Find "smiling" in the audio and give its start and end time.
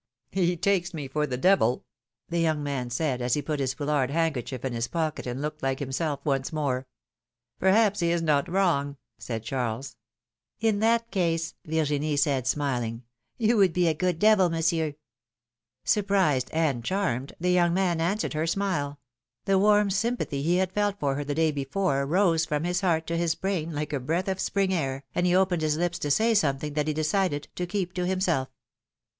12.47-13.03